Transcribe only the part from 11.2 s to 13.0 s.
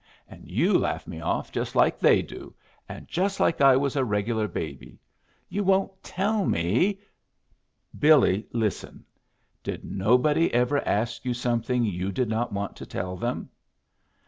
you something you did not want to